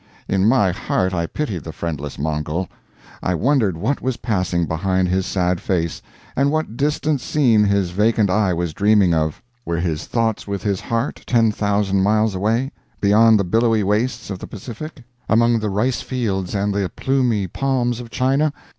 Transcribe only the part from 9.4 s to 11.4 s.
Were his thoughts with his heart,